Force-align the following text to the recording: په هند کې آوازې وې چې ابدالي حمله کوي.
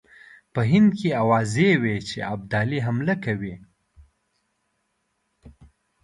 په 0.53 0.61
هند 0.71 0.89
کې 0.99 1.09
آوازې 1.23 1.69
وې 1.81 1.97
چې 2.09 2.17
ابدالي 2.33 2.79
حمله 2.85 3.15
کوي. 3.25 3.55